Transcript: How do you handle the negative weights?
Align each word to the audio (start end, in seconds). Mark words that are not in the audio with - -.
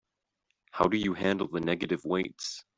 How 0.71 0.87
do 0.87 0.97
you 0.97 1.13
handle 1.13 1.47
the 1.47 1.59
negative 1.59 2.03
weights? 2.05 2.65